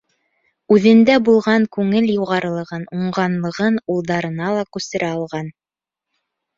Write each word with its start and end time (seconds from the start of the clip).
Үҙендә 0.75 1.17
булған 1.27 1.67
күңел 1.77 2.09
юғарылығын, 2.15 2.89
уңғанлығын 2.99 3.81
улдарына 3.97 4.53
ла 4.61 4.69
күсерә 4.75 5.15
алған. 5.21 5.57